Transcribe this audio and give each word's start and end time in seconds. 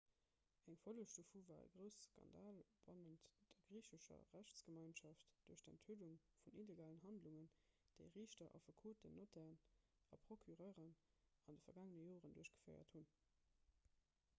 eng 0.69 0.77
folleg 0.83 1.09
dovu 1.15 1.39
war 1.49 1.65
e 1.65 1.73
grousse 1.73 1.99
skandal 2.05 2.61
bannent 2.87 3.27
der 3.49 3.61
griichescher 3.71 4.23
rechtsgemeinschaft 4.37 5.27
duerch 5.45 5.61
d'enthüllung 5.67 6.17
vun 6.45 6.59
illegalen 6.63 7.03
handlungen 7.05 7.47
déi 8.01 8.09
riichter 8.17 8.49
affekoten 8.63 9.15
notairen 9.21 9.59
a 10.19 10.21
procureuren 10.27 10.97
an 11.09 11.55
de 11.55 11.63
vergaangene 11.71 12.11
joren 12.15 12.37
duerchgeféiert 12.41 12.97
hunn 13.01 13.09